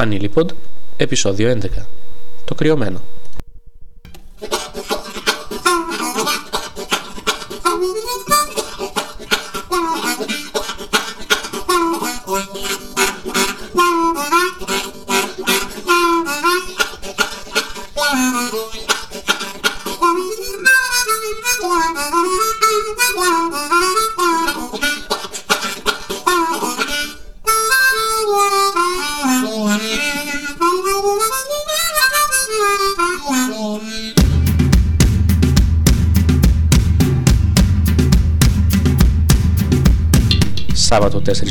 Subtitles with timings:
[0.00, 0.50] Ανήλιποντ,
[0.96, 1.86] επεισόδιο 11.
[2.44, 3.00] Το κρυωμένο.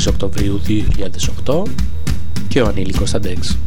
[0.00, 0.60] 4 Οκτωβρίου
[1.46, 1.62] 2008
[2.48, 3.58] και ο ανήλικος Αντέξ.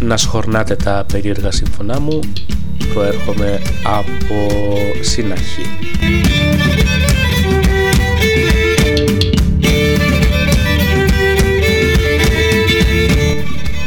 [0.00, 2.20] Να σχορνάτε τα περίεργα σύμφωνά μου
[2.94, 4.48] προέρχομαι από
[5.00, 5.62] Συναχή.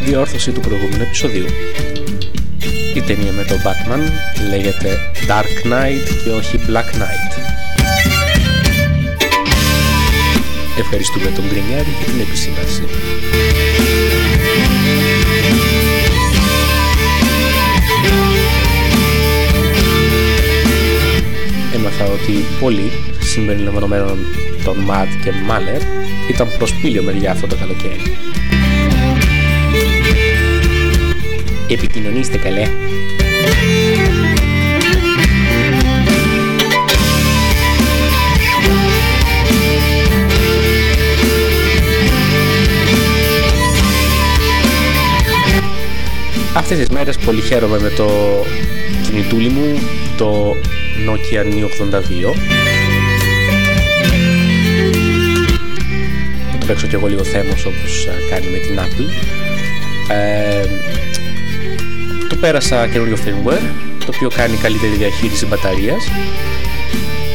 [0.05, 1.45] Διόρθωση του προηγούμενου επεισοδίου.
[3.11, 4.11] Η ταινία με τον Batman
[4.49, 7.31] λέγεται Dark Knight και όχι Black Knight.
[10.79, 12.83] Ευχαριστούμε τον Γκρινιάρη για την επισήμανση.
[21.75, 24.17] Έμαθα ότι πολλοί, συμπεριλαμβανομένων
[24.63, 25.81] των Μάτ και Μάλερ,
[26.29, 28.30] ήταν προσπήλιο μεριά αυτό το καλοκαίρι.
[31.73, 32.67] Επικοινωνήστε καλέ.
[46.55, 48.09] Αυτές τις μέρες πολύ χαίρομαι με το
[49.03, 49.79] κινητούλι μου,
[50.17, 50.55] το
[51.07, 52.33] Nokia N82.
[56.59, 59.39] Το παίξω και εγώ λίγο θέμος όπως κάνει με την Apple.
[60.13, 61.00] Ε, το
[62.41, 63.69] πέρασα καινούριο firmware,
[63.99, 66.05] το οποίο κάνει καλύτερη διαχείριση μπαταρίας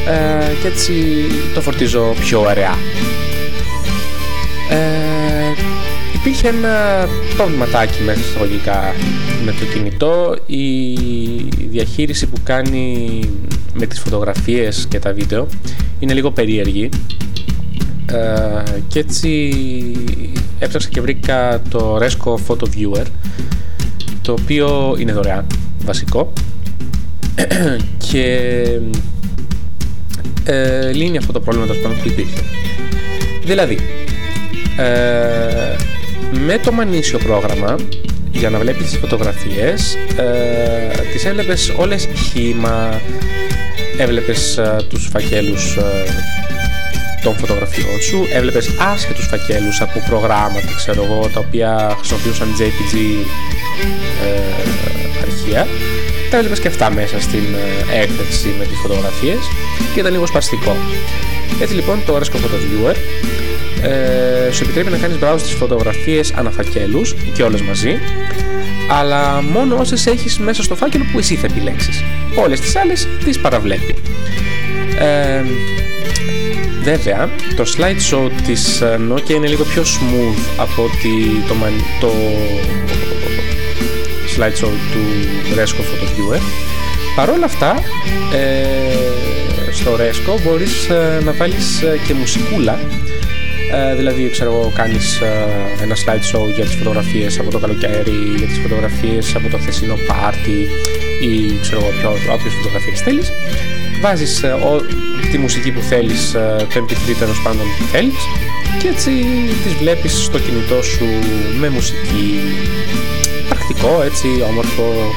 [0.07, 0.93] ε, και έτσι
[1.53, 2.77] το φορτίζω πιο αραιά.
[4.69, 5.61] Ε,
[6.13, 8.93] υπήρχε ένα προβληματάκι μέσα εισαγωγικά
[9.45, 10.63] με το κινητό η
[11.69, 13.19] διαχείριση που κάνει
[13.73, 15.47] με τις φωτογραφίες και τα βίντεο
[15.99, 16.89] είναι λίγο περίεργη
[18.11, 19.51] ε, και έτσι
[20.59, 23.05] έψαξα και βρήκα το Resco Photo Viewer
[24.27, 25.47] το οποίο είναι δωρεάν
[25.83, 26.33] βασικό.
[28.11, 28.25] Και
[30.43, 32.41] ε, λύνει αυτό το πρόβλημα που υπήρχε.
[33.43, 33.77] Δηλαδή
[34.77, 35.75] ε,
[36.45, 37.75] με το μανίσιο πρόγραμμα
[38.31, 43.01] για να βλέπεις τις φωτογραφίες ε, τις έβλεπες όλες χήμα
[43.97, 45.81] έβλεπες ε, τους φακέλους ε,
[47.23, 52.95] των φωτογραφιών σου έβλεπες άσχετους φακέλους από προγράμματα ξέρω εγώ τα οποία χρησιμοποιούσαν JPG
[54.25, 54.69] ε,
[55.21, 55.67] αρχεία.
[56.29, 57.45] Τα έβλεπες και αυτά μέσα στην
[57.93, 59.39] ε, έκθεση με τις φωτογραφίες
[59.93, 60.75] και ήταν λίγο σπαστικό.
[61.61, 62.95] Έτσι λοιπόν το Resco Photo Viewer
[63.81, 67.99] ε, σου επιτρέπει να κάνεις browse τις φωτογραφίες αναφακέλους και όλες μαζί
[68.89, 72.03] αλλά μόνο όσες έχεις μέσα στο φάκελο που εσύ θα επιλέξεις.
[72.35, 73.95] Όλες τις άλλες τις παραβλέπει.
[74.99, 75.41] Ε,
[76.89, 81.53] βέβαια το slideshow της Nokia είναι λίγο πιο smooth από ότι το,
[81.99, 82.11] το
[84.35, 85.03] slideshow του
[85.55, 86.41] Resco Photo Viewer
[87.15, 87.75] παρόλα αυτά
[88.33, 92.79] ε, στο Resco μπορείς ε, να βάλεις ε, και μουσικούλα
[93.71, 98.47] ε, δηλαδή, ξέρω εγώ, κάνεις ε, ένα slideshow για τις φωτογραφίες από το καλοκαίρι, για
[98.47, 100.67] τις φωτογραφίες από το χθεσινό πάρτι
[101.21, 103.31] ή ξέρω εγώ, ποιο, όποιες φωτογραφίες θέλεις.
[104.01, 104.57] Βάζεις ε,
[105.31, 108.15] τη μουσική που θέλεις, το MP3 τέλος πάντων που θέλεις.
[108.79, 109.11] Και έτσι
[109.63, 111.05] τις βλέπεις στο κινητό σου
[111.59, 112.39] με μουσική.
[113.49, 115.13] Πρακτικό, έτσι, όμορφο.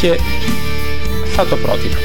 [0.00, 0.18] Και
[1.34, 1.96] θα το πρότεινα.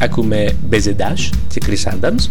[0.00, 2.30] Ακούμε Μπεζεντάς και Chris Adams.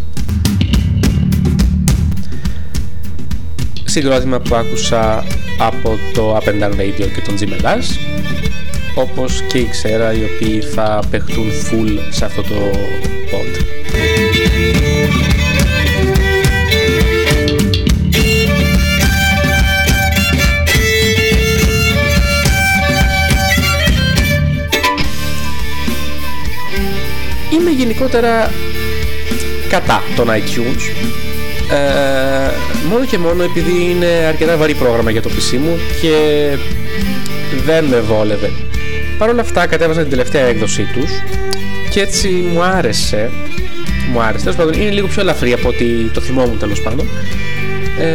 [3.85, 5.23] Συγκρότημα που άκουσα
[5.59, 7.97] από το Up and Down Radio και τον Jimmy Lash
[8.95, 12.55] όπως και η ξέρα οι οποίοι θα παιχτούν full σε αυτό το
[13.31, 14.48] pod.
[27.89, 28.51] Γενικότερα
[29.69, 30.81] κατά τον iTunes.
[31.73, 32.51] Ε,
[32.89, 36.13] μόνο και μόνο επειδή είναι αρκετά βαρύ πρόγραμμα για το PC μου και
[37.65, 38.51] δεν με βόλευε.
[39.17, 41.11] Παρ' όλα αυτά κατέβαζα την τελευταία έκδοσή τους
[41.89, 43.31] και έτσι μου άρεσε
[44.11, 47.09] μου άρεσε, τέλος πάντων είναι λίγο πιο ελαφρύ από ότι το θυμόμουν τέλος πάντων.
[47.99, 48.09] Ε,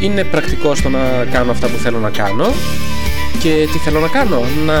[0.00, 2.52] είναι πρακτικό στο να κάνω αυτά που θέλω να κάνω
[3.38, 4.74] και τι θέλω να κάνω να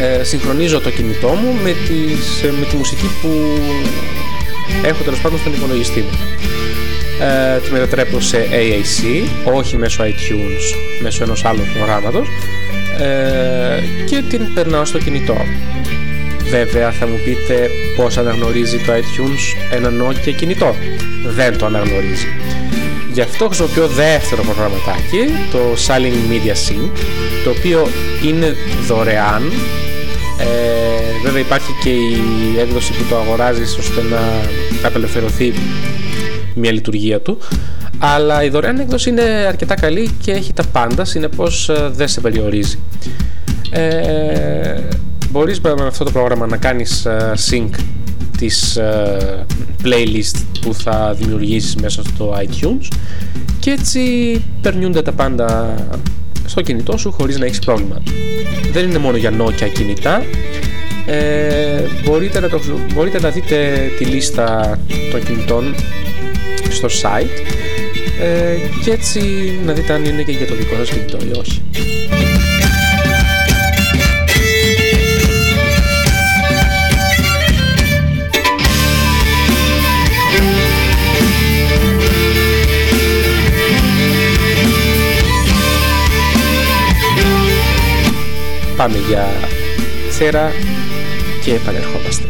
[0.00, 3.58] ε, συγχρονίζω το κινητό μου με, τις, με τη μουσική που
[4.84, 6.18] έχω τέλος πάντων στον υπολογιστή μου.
[7.20, 12.28] Ε, τη μετατρέπω σε AAC, όχι μέσω iTunes, μέσω ενός άλλου προγράμματος
[12.98, 15.36] ε, και την περνάω στο κινητό.
[16.50, 20.74] Βέβαια θα μου πείτε πώς αναγνωρίζει το iTunes ένα Nokia κινητό.
[21.24, 22.26] Δεν το αναγνωρίζει.
[23.12, 26.90] Γι' αυτό χρησιμοποιώ δεύτερο προγραμματάκι, το Silent Media Sync,
[27.44, 27.88] το οποίο
[28.24, 28.56] είναι
[28.86, 29.52] δωρεάν
[30.38, 34.18] ε, βέβαια υπάρχει και η έκδοση που το αγοράζεις ώστε να
[34.88, 35.52] απελευθερωθεί
[36.54, 37.38] μια λειτουργία του.
[37.98, 42.20] Αλλά η δωρεάν έκδοση είναι αρκετά καλή και έχει τα πάντα συνεπώς ε, δεν σε
[42.20, 42.78] περιορίζει.
[43.70, 44.80] Ε,
[45.30, 47.70] μπορείς με αυτό το πρόγραμμα να κάνεις ε, sync
[48.38, 49.44] της ε,
[49.84, 52.88] playlist που θα δημιουργήσεις μέσα στο iTunes
[53.60, 54.00] και έτσι
[54.60, 55.74] περνιούνται τα πάντα
[56.48, 58.02] στο κινητό σου χωρίς να έχεις πρόβλημα.
[58.72, 60.22] Δεν είναι μόνο για Nokia κινητά,
[61.06, 62.60] ε, μπορείτε, να το,
[62.94, 64.78] μπορείτε να δείτε τη λίστα
[65.10, 65.74] των κινητών
[66.70, 67.44] στο site
[68.20, 69.20] ε, και έτσι
[69.64, 71.62] να δείτε αν είναι και για το δικό σας κινητό ή όχι.
[88.78, 89.26] Πάμε για
[90.10, 90.50] θέρα
[91.42, 92.27] και επανερχόμαστε.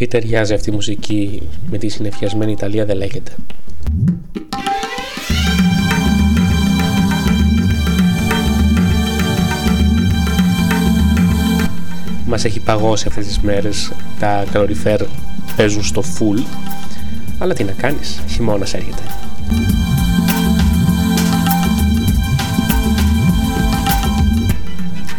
[0.00, 3.32] Τι ταιριάζει αυτή η μουσική με τη συνεφιασμένη Ιταλία δεν λέγεται.
[12.26, 15.00] Μας έχει παγώσει αυτές τις μέρες τα καλοριφέρ
[15.56, 16.44] παίζουν στο full
[17.38, 19.02] αλλά τι να κάνεις, χειμώνας έρχεται.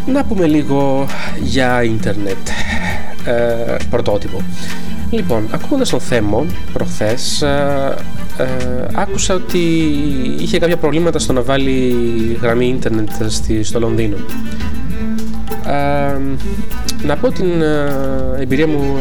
[0.06, 1.08] Να πούμε λίγο
[1.44, 2.61] για ίντερνετ
[3.26, 4.42] ε, πρωτότυπο.
[5.10, 7.96] Λοιπόν, ακούγοντας τον Θέμο προχθές ε,
[8.38, 8.46] ε,
[8.94, 9.60] άκουσα ότι
[10.40, 11.94] είχε κάποια προβλήματα στο να βάλει
[12.42, 14.16] γραμμή ίντερνετ στη, στο Λονδίνο.
[15.66, 16.18] Ε,
[17.06, 17.94] να πω την ε,
[18.40, 18.98] εμπειρία μου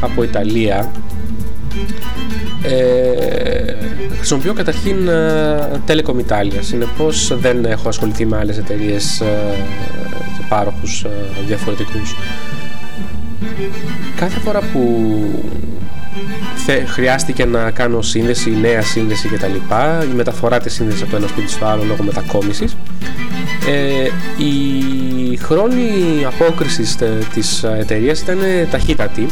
[0.00, 0.90] από Ιταλία
[2.62, 3.74] ε,
[4.16, 9.26] χρησιμοποιώ καταρχήν ε, Telecom Italia, συνεπώς δεν έχω ασχοληθεί με άλλες εταιρείες ε,
[10.38, 11.10] και πάροχους ε,
[11.46, 12.14] διαφορετικούς.
[14.16, 14.82] Κάθε φορά που
[16.86, 19.54] χρειάστηκε να κάνω σύνδεση, νέα σύνδεση κτλ.
[20.10, 22.76] Η μεταφορά της σύνδεσης από το ένα σπίτι στο άλλο λόγω μετακόμισης.
[23.68, 24.08] Ε,
[24.44, 25.90] η χρόνη
[26.26, 26.96] απόκρισης
[27.32, 28.38] της εταιρείας ήταν
[28.70, 29.26] ταχύτατη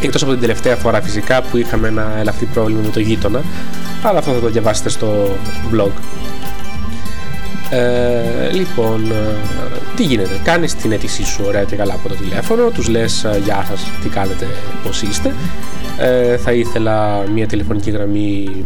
[0.00, 3.42] Εκτός από την τελευταία φορά φυσικά που είχαμε ένα ελαφρύ πρόβλημα με το γείτονα
[4.02, 5.36] αλλά αυτό θα το διαβάσετε στο
[5.72, 5.90] blog.
[7.70, 9.36] Ε, λοιπόν, ε,
[9.96, 13.40] τι γίνεται, κάνεις την αίτησή σου ωραία και καλά από το τηλέφωνο, τους λες ε,
[13.44, 14.46] γεια σας, τι κάνετε,
[14.84, 15.32] πώς είστε,
[15.98, 18.64] ε, θα ήθελα μια τηλεφωνική γραμμή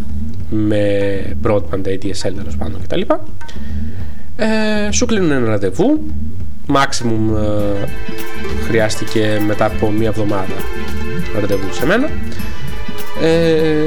[0.51, 3.01] με broadband ADSL τέλος πάντων κτλ.
[4.37, 6.01] Ε, σου κλείνουν ένα ραντεβού,
[6.69, 7.87] maximum ε,
[8.67, 10.55] χρειάστηκε μετά από μία εβδομάδα
[11.41, 12.09] ραντεβού σε μένα.
[13.23, 13.85] Ε,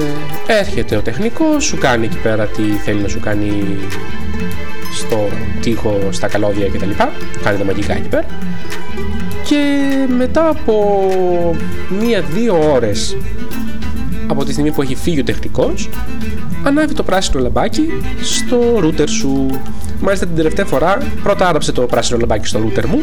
[0.48, 3.78] έρχεται ο τεχνικός, σου κάνει εκεί πέρα τι θέλει να σου κάνει
[4.94, 5.28] στο
[5.62, 6.90] τοίχο, στα καλώδια κτλ.
[7.44, 8.26] Κάνει τα μαγικά εκεί πέρα.
[9.46, 9.86] Και
[10.18, 11.56] μετά από
[12.02, 13.18] μία-δύο ώρες
[14.28, 15.90] από τη στιγμή που έχει φύγει ο τεχνικός
[16.64, 17.88] ανάβει το πράσινο λαμπάκι
[18.22, 19.50] στο router σου.
[20.02, 23.02] Μάλιστα την τελευταία φορά πρώτα άραψε το πράσινο λαμπάκι στο router μου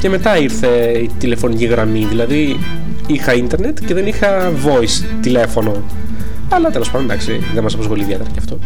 [0.00, 2.04] και μετά ήρθε η τηλεφωνική γραμμή.
[2.04, 2.58] Δηλαδή
[3.06, 5.82] είχα ίντερνετ και δεν είχα voice τηλέφωνο.
[6.48, 8.58] Αλλά τέλος πάντων εντάξει δεν μας απασχολεί ιδιαίτερα και αυτό.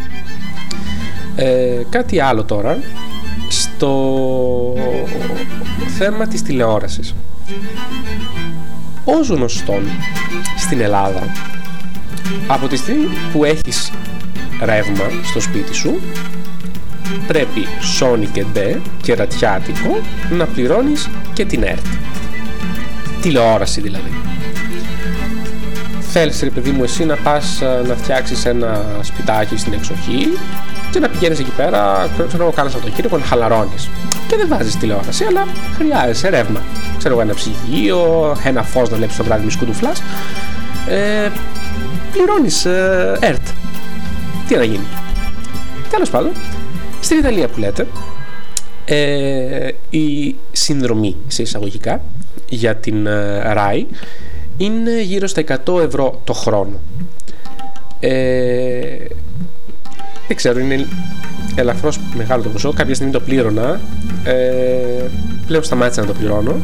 [1.37, 2.78] Ε, κάτι άλλο τώρα
[3.49, 4.75] στο
[5.99, 7.14] θέμα της τηλεόρασης.
[9.05, 9.83] Ως γνωστόν
[10.59, 11.23] στην Ελλάδα
[12.47, 13.93] από τη στιγμή που έχεις
[14.62, 16.00] ρεύμα στο σπίτι σου
[17.26, 17.66] πρέπει
[18.00, 20.00] Sony και Ντε και ρατιάτικο
[20.31, 21.87] να πληρώνεις και την ΕΡΤ
[23.21, 24.11] τηλεόραση δηλαδή
[26.00, 30.26] θέλεις ρε παιδί μου εσύ να πας να φτιάξεις ένα σπιτάκι στην εξοχή
[30.90, 33.88] και να πηγαίνεις εκεί πέρα ξέρω εγώ κάνεις αυτοκίνητο να χαλαρώνεις
[34.28, 36.61] και δεν βάζεις τηλεόραση αλλά χρειάζεσαι ρεύμα
[36.99, 40.02] ξέρω εγώ ένα ψυγείο ένα φως να βλέπεις το βράδυ με σκουντουφλάς
[40.88, 41.28] ε,
[42.12, 43.47] πληρώνεις ε, ΕΡΤ
[44.49, 44.87] τι να γίνει.
[45.90, 46.33] Τέλος πάντων,
[47.00, 47.87] στην Ιταλία που λέτε,
[48.85, 52.00] ε, η συνδρομή σε εισαγωγικά
[52.49, 53.85] για την ε, RAI
[54.57, 56.81] είναι γύρω στα 100 ευρώ το χρόνο.
[58.00, 58.97] Ε,
[60.26, 60.87] δεν ξέρω, είναι
[61.54, 62.73] ελαφρώς μεγάλο το ποσό.
[62.73, 63.80] Κάποια στιγμή το πλήρωνα.
[64.25, 65.04] Ε,
[65.47, 66.61] πλέον σταμάτησα να το πληρώνω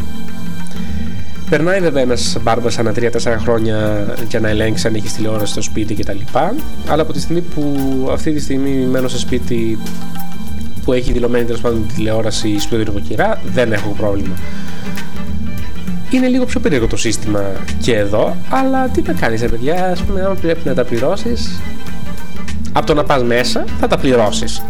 [1.53, 5.95] Περνάει βέβαια ένας μπάρμπα ανά 3-4 χρόνια για να ελέγξει αν έχει τηλεόραση στο σπίτι
[5.95, 6.19] κτλ.
[6.89, 7.75] Αλλά από τη στιγμή που
[8.13, 9.79] αυτή τη στιγμή μένω σε σπίτι
[10.85, 14.35] που έχει δηλωμένη τέλος πάντων τηλεόραση σπίτι νοικοκυρά, δεν έχω πρόβλημα.
[16.11, 20.21] Είναι λίγο πιο περίεργο το σύστημα και εδώ, αλλά τι θα κάνεις, παιδιά, ας πούμε,
[20.21, 21.61] αν πρέπει να τα πληρώσεις,
[22.73, 24.63] από το να πας μέσα θα τα πληρώσεις.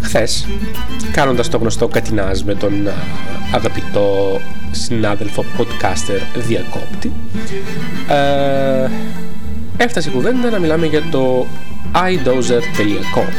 [0.00, 0.46] Χθες,
[1.12, 2.72] κάνοντας το γνωστό κατινάζ με τον
[3.54, 7.12] αγαπητό συνάδελφο podcaster Διακόπτη,
[8.08, 8.90] ε,
[9.78, 11.46] έφτασε η κουβέντα να μιλάμε για το
[11.92, 13.32] idozer.com.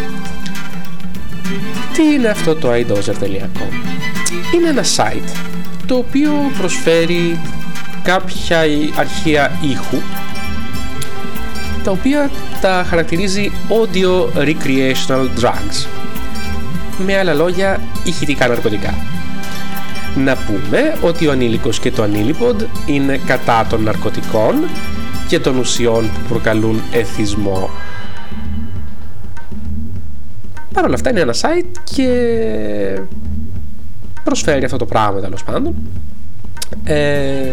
[1.94, 3.74] Τι είναι αυτό το idozer.com?
[4.56, 5.30] Είναι ένα site
[5.86, 7.40] το οποίο προσφέρει
[8.04, 8.60] κάποια
[8.96, 9.98] αρχεία ήχου
[11.84, 12.32] τα οποία
[12.62, 15.88] τα χαρακτηρίζει audio recreational drugs
[17.06, 18.94] με άλλα λόγια ηχητικά ναρκωτικά
[20.16, 24.56] να πούμε ότι ο ανήλικος και το ανήλιποντ είναι κατά των ναρκωτικών
[25.30, 27.70] και των ουσιών που προκαλούν εθισμό
[30.74, 33.02] Παρ' όλα αυτά είναι ένα site και
[34.24, 35.76] προσφέρει αυτό το πράγμα τέλος πάντων
[36.84, 37.52] ε,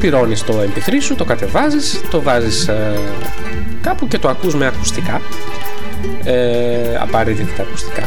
[0.00, 2.98] πυρώνεις το MP3 σου, το κατεβάζεις, το βάζεις ε,
[3.82, 5.20] κάπου και το ακούς με ακουστικά,
[6.24, 8.02] ε, απαραίτητα ακουστικά.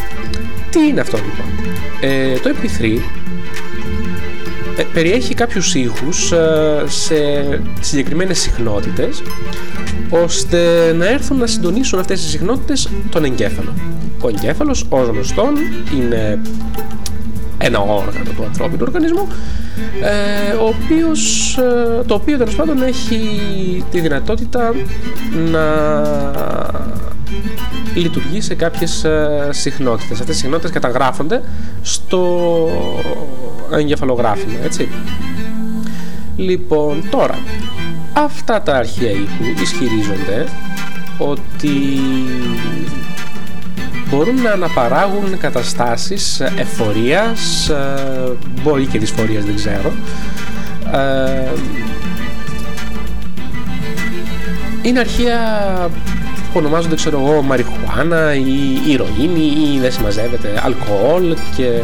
[0.69, 1.45] Τι είναι αυτό λοιπόν;
[2.01, 2.99] Ε, το MP3 ε,
[4.93, 7.15] περιέχει κάποιους ήχους ε, σε
[7.79, 9.21] συγκεκριμένες συχνότητες
[10.09, 13.73] ώστε να έρθουν να συντονίσουν αυτές τις συχνότητες τον εγκέφαλο.
[14.21, 15.53] Ο εγκέφαλος, ως γνωστόν,
[15.95, 16.39] είναι
[17.57, 19.27] ένα όργανο του ανθρώπινου οργανισμού
[20.01, 21.57] ε, ο οποίος,
[22.05, 23.19] το οποίο τέλος πάντων έχει
[23.91, 24.73] τη δυνατότητα
[25.51, 25.65] να
[27.95, 29.05] λειτουργεί σε κάποιες
[29.49, 30.19] συχνότητες.
[30.19, 31.41] Αυτές οι συχνότητες καταγράφονται
[31.81, 32.39] στο
[33.77, 34.89] εγκεφαλογράφημα, έτσι.
[36.35, 37.39] Λοιπόν, τώρα,
[38.13, 40.45] αυτά τα αρχαία ήχου ισχυρίζονται
[41.17, 41.99] ότι
[44.09, 49.91] μπορούν να αναπαράγουν καταστάσεις εφορίας, ε, μπορεί και δυσφορίας, δεν ξέρω.
[50.93, 51.51] Ε,
[54.81, 55.39] είναι αρχεία
[56.23, 61.81] που ονομάζονται ξέρω εγώ μαριχουάνα ή ηρωίνη ή δεν συμμαζεύεται αλκοόλ και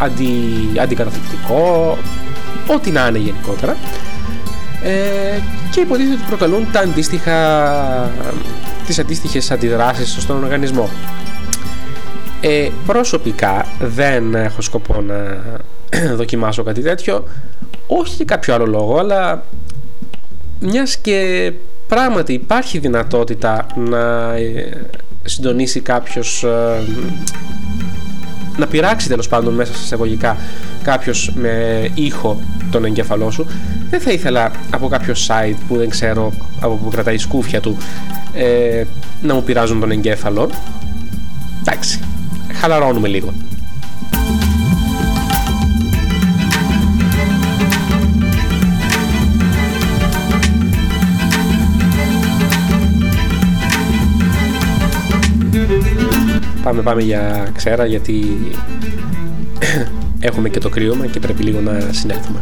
[0.00, 0.32] αντι,
[0.80, 1.98] αντικαταθλιπτικό,
[2.66, 3.76] ό,τι να είναι γενικότερα.
[4.82, 5.38] Ε,
[5.70, 8.10] και υποτίθεται ότι προκαλούν τα αντίστοιχα,
[8.86, 10.88] τις αντίστοιχες αντιδράσεις στον οργανισμό.
[12.40, 15.42] Ε, προσωπικά δεν έχω σκοπό να
[16.16, 17.24] δοκιμάσω κάτι τέτοιο,
[17.86, 19.44] όχι για κάποιο άλλο λόγο, αλλά
[20.60, 21.52] μιας και
[21.88, 24.86] πράγματι υπάρχει δυνατότητα να ε,
[25.24, 26.82] συντονίσει κάποιος ε,
[28.60, 30.36] να πειράξει τέλος πάντων μέσα σε εισαγωγικά
[30.82, 33.46] κάποιος με ήχο τον εγκέφαλό σου,
[33.90, 37.76] δεν θα ήθελα από κάποιο site που δεν ξέρω από που κρατάει η σκούφια του
[38.32, 38.84] ε,
[39.22, 40.50] να μου πειράζουν τον εγκέφαλο.
[41.60, 42.00] Εντάξει,
[42.52, 43.32] χαλαρώνουμε λίγο.
[56.70, 58.38] Πάμε, πάμε για ξέρα γιατί
[60.20, 62.38] έχουμε και το κρύωμα και πρέπει λίγο να συνέλθουμε.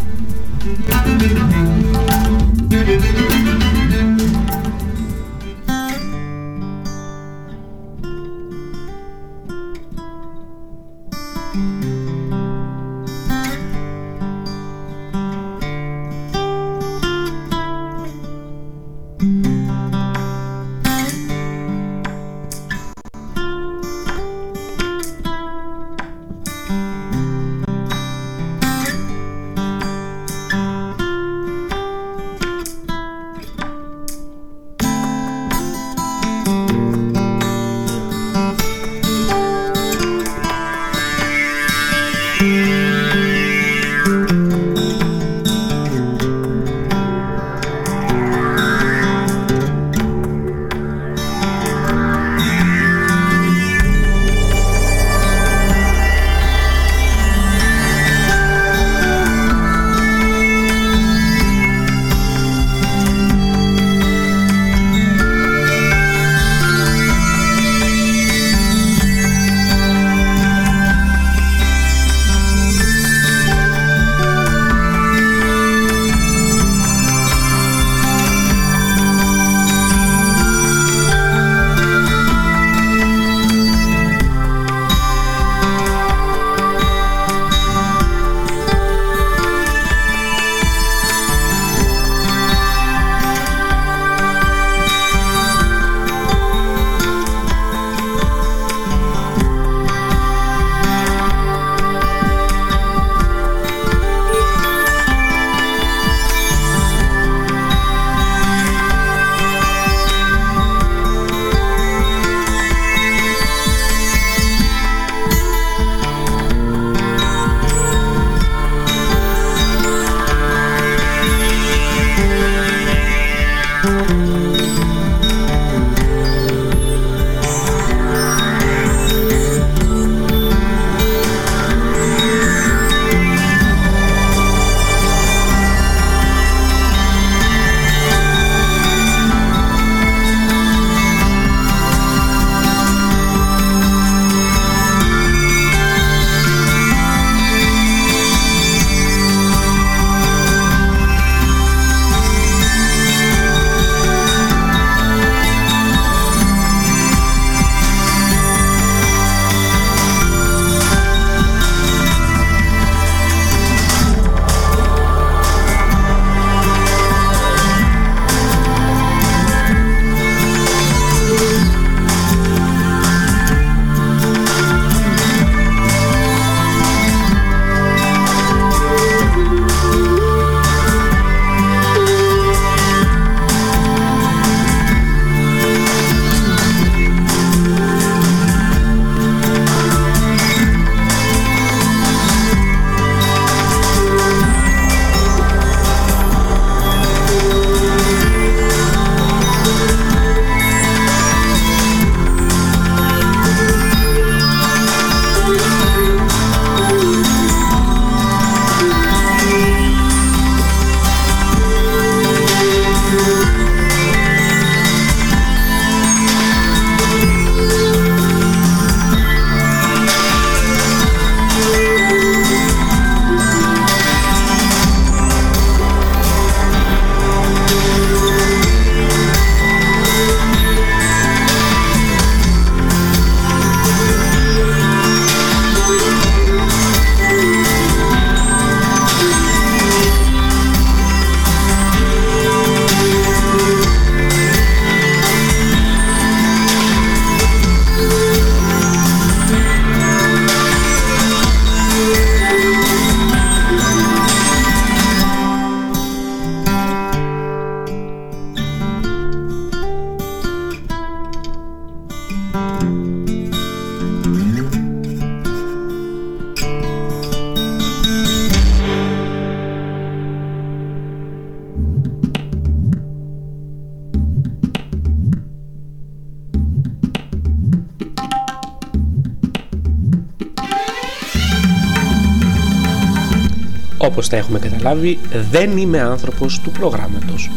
[284.19, 285.19] Όπως τα έχουμε καταλάβει
[285.51, 287.51] δεν είμαι άνθρωπος του προγράμματος.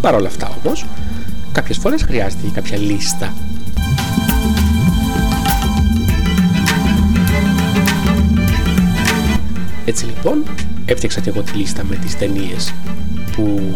[0.00, 0.86] Παρ' όλα αυτά όμως,
[1.52, 3.34] κάποιες φορές χρειάζεται κάποια λίστα.
[9.84, 10.42] Έτσι λοιπόν,
[10.84, 12.74] έφτιαξα και εγώ τη λίστα με τις ταινίες
[13.36, 13.74] που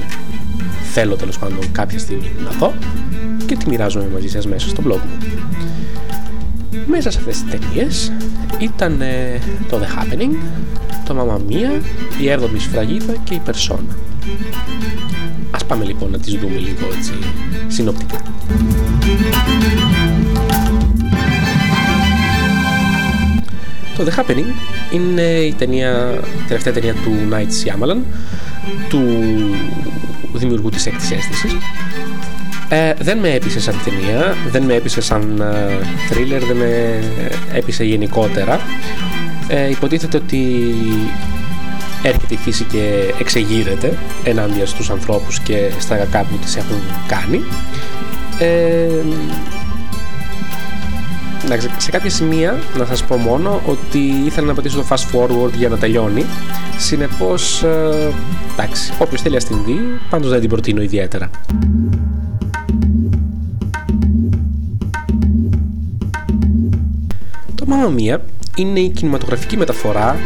[0.93, 2.75] θέλω τέλος πάντων κάποια στιγμή να δω
[3.47, 5.37] και τη μοιράζομαι μαζί σας μέσα στο blog μου.
[6.89, 8.13] Μέσα σε αυτές τις ταινίες
[8.59, 9.03] ήταν
[9.69, 10.37] το The Happening,
[11.05, 11.81] το Mamma Mia,
[12.21, 13.95] η 7η Σφραγίδα και η Persona.
[15.51, 17.13] Ας πάμε λοιπόν να τις δούμε λίγο έτσι
[17.69, 18.21] συνοπτικά.
[23.97, 24.53] Το The Happening
[24.93, 27.99] είναι η ταινία, τελευταία ταινία του Night Shyamalan,
[28.89, 29.03] του
[30.35, 31.53] δημιουργού της έκτης αίσθησης.
[32.69, 35.43] Ε, δεν με έπεισε σαν ταινία, δεν με έπεισε σαν
[36.11, 36.99] thriller, δεν με
[37.53, 38.61] έπεισε γενικότερα.
[39.49, 40.75] Ε, υποτίθεται ότι
[42.03, 47.45] έρχεται η φύση και εξεγείρεται ενάντια στους ανθρώπους και στα κακά που τις έχουν κάνει.
[48.39, 48.89] Ε,
[51.79, 55.69] σε κάποια σημεία να σας πω μόνο ότι ήθελα να πατήσω το fast forward για
[55.69, 56.25] να τελειώνει
[56.79, 58.13] συνεπώς ε,
[58.53, 61.31] εντάξει όποιος θέλει να την δει πάντως δεν την προτείνω ιδιαίτερα
[67.77, 68.19] Το Mamma Mia
[68.57, 70.17] είναι η κινηματογραφική μεταφορά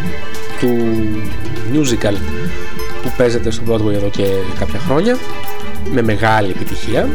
[0.60, 0.68] του
[1.72, 2.14] musical
[3.02, 4.26] που παίζεται στο Broadway εδώ και
[4.58, 5.18] κάποια χρόνια
[5.92, 7.08] με μεγάλη επιτυχία.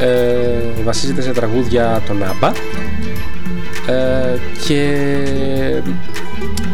[0.00, 2.52] Ε, βασίζεται σε τραγούδια των ABBA
[3.86, 4.96] ε, και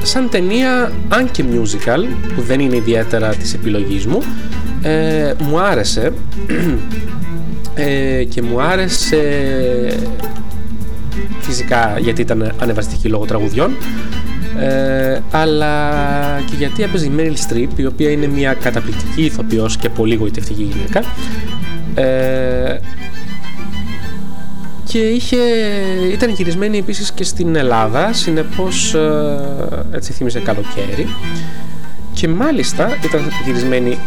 [0.02, 4.22] σαν ταινία αν και musical που δεν είναι ιδιαίτερα της επιλογής μου
[4.82, 6.12] ε, μου άρεσε
[7.74, 9.20] ε, και μου άρεσε
[11.40, 13.76] φυσικά γιατί ήταν ανεβαστική λόγω τραγουδιών.
[14.58, 15.90] Ε, αλλά
[16.46, 20.62] και γιατί έπαιζε η Meryl Streep η οποία είναι μια καταπληκτική ηθοποιός και πολύ γοητευτική
[20.62, 21.02] γυναίκα.
[21.94, 22.78] Ε,
[24.84, 25.36] και είχε,
[26.12, 29.38] ήταν γυρισμένη επίσης και στην Ελλάδα συνεπώς ε,
[29.92, 31.06] έτσι θύμισε καλοκαίρι
[32.12, 33.98] και μάλιστα ήταν γυρισμένη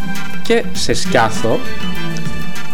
[0.44, 1.60] και σε σκιάθο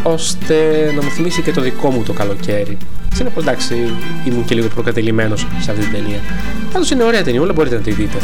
[0.04, 0.56] ώστε
[0.95, 2.78] να μου θυμίσει και το δικό μου το καλοκαίρι
[3.15, 3.93] Συνεπώς εντάξει
[4.25, 6.19] ήμουν και λίγο προκατελημένος σε αυτή την ταινία.
[6.71, 8.17] Πάντως είναι ωραία ταινία, όλα μπορείτε να τη δείτε.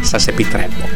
[0.00, 0.88] Σας επιτρέπω.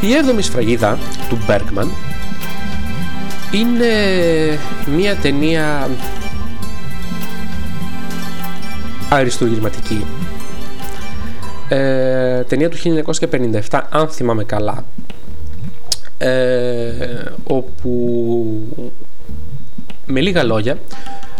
[0.00, 1.88] Η έβδομη σφραγίδα του Bergman
[3.50, 3.86] είναι
[4.96, 5.88] μια ταινία
[9.08, 10.04] αριστουργηματική.
[11.68, 12.76] Ε, ταινία του
[13.70, 14.84] 1957, αν θυμάμαι καλά,
[16.18, 16.90] ε,
[17.44, 18.46] όπου
[20.06, 20.78] με λίγα λόγια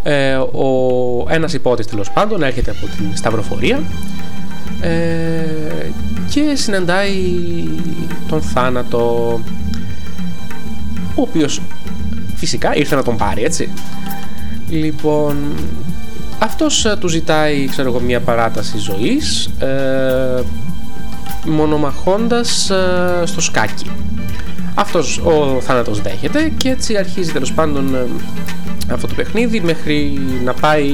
[0.02, 3.82] ε, ο ένας υπότης τέλος πάντων έρχεται από την Σταυροφορία
[4.80, 5.90] ε,
[6.30, 7.14] και συναντάει
[8.28, 9.32] τον θάνατο
[11.14, 11.62] ο οποίος
[12.34, 13.70] φυσικά ήρθε να τον πάρει έτσι.
[14.68, 15.36] Λοιπόν
[16.38, 20.42] αυτός ε, του ζητάει ξέρω εγώ μια παράταση ζωής ε,
[21.46, 23.90] μονομαχώντας ε, στο σκάκι.
[24.74, 28.06] Αυτός ο θάνατος δέχεται και έτσι αρχίζει τέλος πάντων ε,
[28.92, 30.88] αυτό το παιχνίδι μέχρι να πάει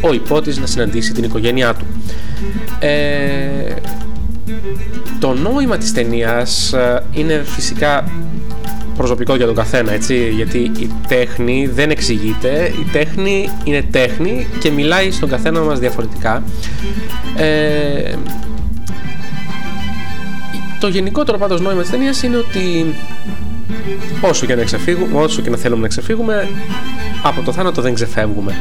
[0.00, 1.86] ο υπότης να συναντήσει την οικογένειά του.
[2.78, 3.74] Ε,
[5.18, 8.04] το νόημα της ταινίας ε, είναι φυσικά
[8.96, 12.72] προσωπικό για τον καθένα έτσι γιατί η τέχνη δεν εξηγείται.
[12.80, 16.42] Η τέχνη είναι τέχνη και μιλάει στον καθένα μας διαφορετικά.
[17.36, 18.14] Ε,
[20.80, 22.94] το γενικότερο πάντως νόημα της ταινίας είναι ότι
[24.20, 26.48] όσο και να ξεφύγουμε, όσο και να θέλουμε να ξεφύγουμε
[27.22, 28.54] από το θάνατο δεν ξεφεύγουμε.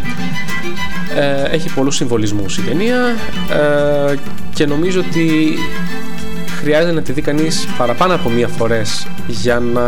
[1.15, 2.98] Ε, έχει πολλούς συμβολισμούς η ταινία
[4.10, 4.15] ε,
[4.54, 5.54] και νομίζω ότι
[6.63, 9.84] χρειάζεται να τη δει κανείς παραπάνω από μία φορές για να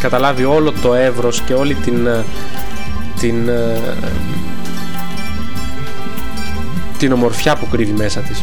[0.00, 2.08] καταλάβει όλο το εύρος και όλη την
[3.20, 3.50] την,
[6.98, 8.42] την ομορφιά που κρύβει μέσα της.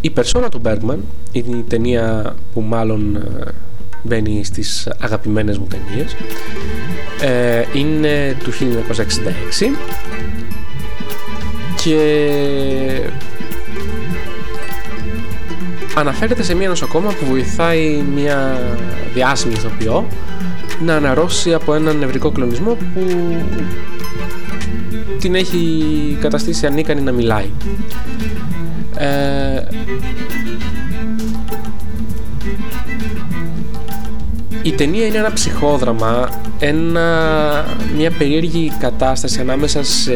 [0.00, 0.98] Η περσόνα του Bergman
[1.32, 3.20] είναι η ταινία που μάλλον ε,
[4.06, 6.16] μπαίνει στις αγαπημένες μου ταινίες
[7.20, 8.56] ε, είναι του 1966
[11.84, 13.10] και
[15.94, 18.58] αναφέρεται σε μια νοσοκόμα που βοηθάει μια
[19.14, 20.08] διάσημη ηθοποιό
[20.84, 23.06] να αναρρώσει από έναν νευρικό κλονισμό που
[25.20, 27.50] την έχει καταστήσει ανίκανη να μιλάει.
[28.96, 29.62] Ε,
[34.66, 37.04] η ταινία είναι ένα ψυχόδραμα, ένα,
[37.96, 40.12] μια περίεργη κατάσταση ανάμεσα σε,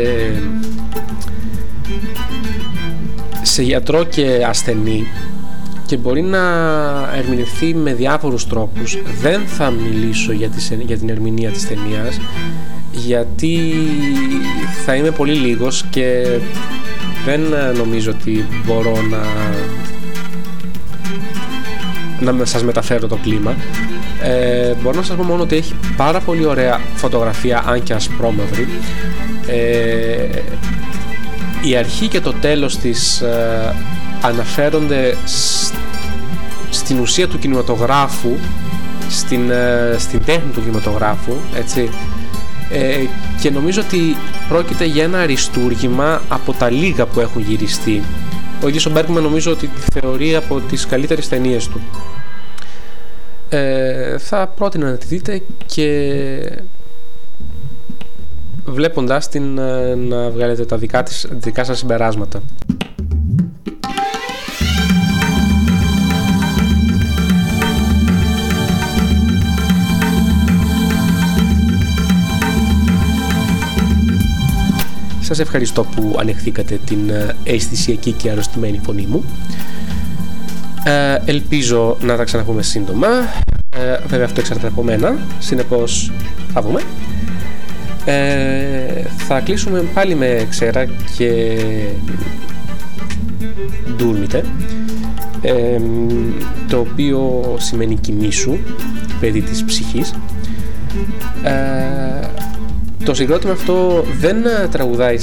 [3.42, 5.06] σε γιατρό και ασθενή
[5.86, 6.40] και μπορεί να
[7.16, 8.98] ερμηνευθεί με διάφορους τρόπους.
[9.20, 12.20] Δεν θα μιλήσω για, για την ερμηνεία της ταινίας
[12.92, 13.72] γιατί
[14.84, 16.38] θα είμαι πολύ λίγος και
[17.24, 17.40] δεν
[17.76, 19.18] νομίζω ότι μπορώ να
[22.32, 23.56] να σας μεταφέρω το κλίμα
[24.22, 28.68] ε, μπορώ να σας πω μόνο ότι έχει πάρα πολύ ωραία φωτογραφία αν και ασπρόμαυρη
[29.46, 30.42] ε,
[31.62, 33.74] η αρχή και το τέλος της ε,
[34.20, 35.16] αναφέρονται
[36.70, 38.36] στην ουσία του κινηματογράφου
[39.08, 41.90] στην, ε, στην τέχνη του κινηματογράφου έτσι
[42.70, 43.04] ε,
[43.40, 44.16] και νομίζω ότι
[44.48, 48.02] πρόκειται για ένα αριστούργημα από τα λίγα που έχουν γυριστεί.
[48.62, 51.80] Ο ίδιος ο Μπέρκμαν νομίζω ότι τη θεωρεί από τις καλύτερες ταινίες του.
[53.52, 56.62] Ε, θα πρότεινα να τη δείτε και
[58.64, 62.42] βλέποντάς την ε, να βγάλετε τα δικά, της, δικά σας συμπεράσματα.
[75.20, 79.24] Σας ευχαριστώ που ανεχθήκατε την ε, αισθησιακή και αρρωστημένη φωνή μου.
[80.84, 83.08] Ε, ελπίζω να τα ξαναπούμε σύντομα.
[83.76, 85.18] Ε, βέβαια αυτό εξαρτάται από μένα.
[85.38, 86.12] Συνεπώς
[86.52, 86.80] θα δούμε.
[88.04, 90.84] Ε, θα κλείσουμε πάλι με ξέρα
[91.16, 91.56] και
[93.96, 94.44] ντούρμιτε
[95.42, 95.80] ε,
[96.68, 98.56] το οποίο σημαίνει κοιμήσου
[99.20, 100.14] παιδί της ψυχής
[101.42, 102.26] ε,
[103.04, 104.36] το συγκρότημα αυτό δεν
[104.70, 105.16] τραγουδάει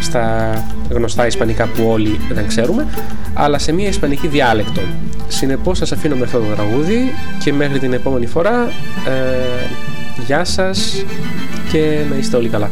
[0.00, 0.54] στα
[0.90, 2.86] γνωστά ισπανικά που όλοι δεν ξέρουμε,
[3.34, 4.80] αλλά σε μια ισπανική διάλεκτο.
[5.28, 7.12] Συνεπώς σας αφήνω με αυτό το τραγούδι
[7.44, 8.70] και μέχρι την επόμενη φορά
[9.06, 9.66] ε,
[10.26, 11.04] γεια σας
[11.72, 12.70] και να είστε όλοι καλά.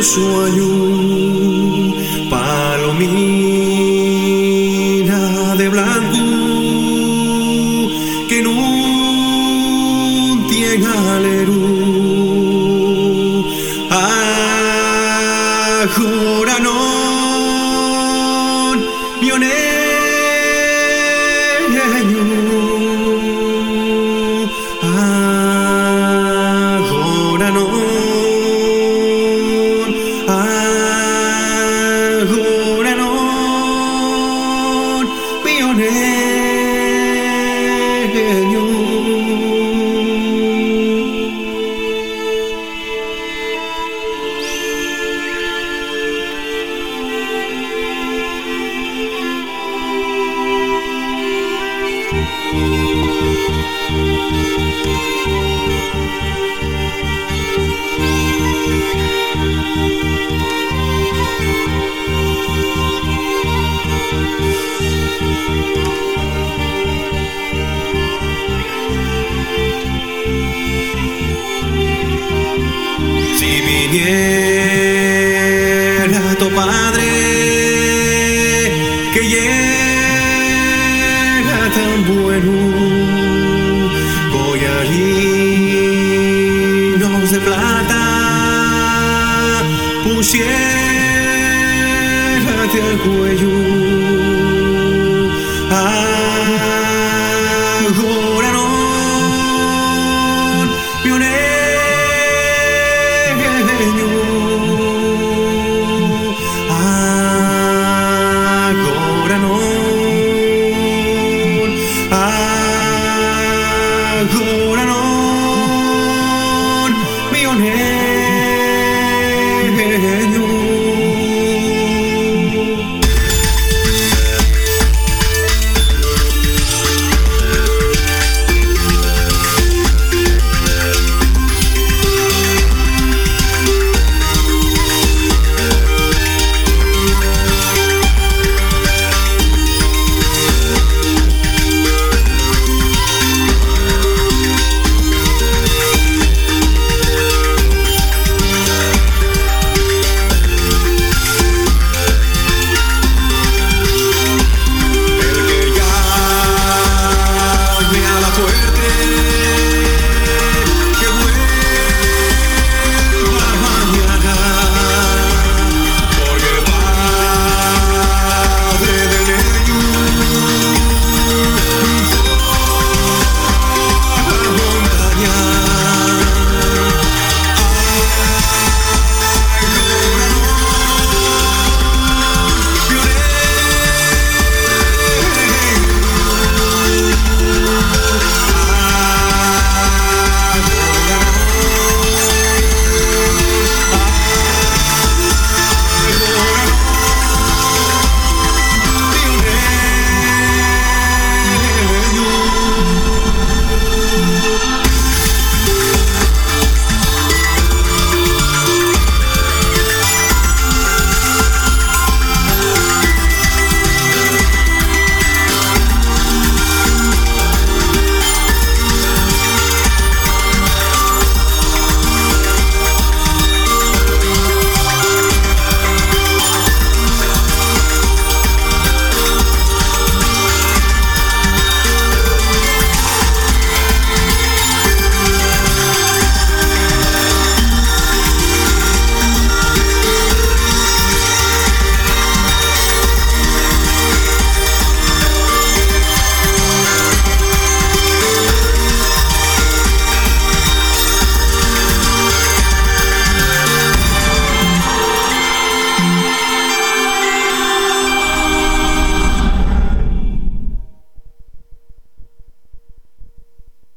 [0.00, 1.49] خوش